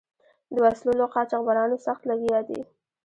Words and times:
د 0.53 0.55
وسلو 0.63 0.91
له 0.99 1.05
قاچبرانو 1.13 1.77
سخت 1.85 2.01
لګیا 2.11 2.39
دي. 2.47 2.61